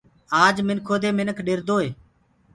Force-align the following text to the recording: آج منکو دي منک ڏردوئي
آج 0.43 0.55
منکو 0.67 0.95
دي 1.01 1.09
منک 1.17 1.37
ڏردوئي 1.47 1.89